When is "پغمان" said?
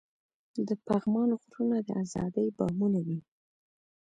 0.87-1.29